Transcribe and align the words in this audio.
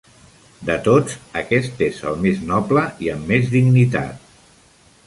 De 0.69 0.77
tots, 0.87 1.17
aquest 1.41 1.85
és 1.89 2.01
el 2.13 2.17
més 2.25 2.43
noble 2.53 2.87
i 3.09 3.13
amb 3.17 3.31
més 3.35 3.53
dignitat. 3.57 4.27